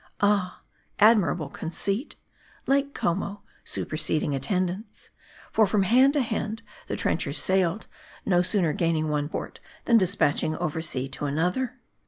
Ah! 0.19 0.63
admirable 0.97 1.47
'conceit, 1.51 2.15
Lake 2.65 2.95
Como: 2.95 3.43
superseding 3.63 4.33
attendants. 4.33 5.11
For, 5.51 5.67
from 5.67 5.83
hand 5.83 6.13
to 6.13 6.21
hand 6.21 6.63
the 6.87 6.95
trenchers 6.95 7.37
sailed; 7.37 7.85
no 8.25 8.41
sooner 8.41 8.73
gaining 8.73 9.09
one 9.09 9.29
port, 9.29 9.59
than 9.85 9.99
dispatched 9.99 10.43
over 10.43 10.81
sea 10.81 11.07
to 11.09 11.25
another. 11.25 11.75